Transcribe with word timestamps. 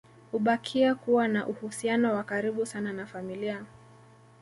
Hubakia 0.31 0.95
kuwa 0.95 1.27
na 1.27 1.47
uhusiano 1.47 2.13
wa 2.13 2.23
karibu 2.23 2.65
sana 2.65 2.93
na 2.93 3.05
familia 3.05 3.65